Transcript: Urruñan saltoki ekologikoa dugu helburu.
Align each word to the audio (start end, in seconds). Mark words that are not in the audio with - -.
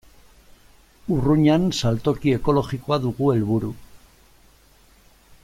Urruñan 1.15 1.67
saltoki 1.81 2.33
ekologikoa 2.39 2.99
dugu 3.05 3.31
helburu. 3.35 3.71